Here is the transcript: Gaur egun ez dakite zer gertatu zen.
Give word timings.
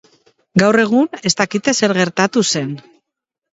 Gaur 0.61 0.81
egun 0.83 1.19
ez 1.31 1.33
dakite 1.43 1.75
zer 1.81 1.95
gertatu 2.01 2.47
zen. 2.55 2.75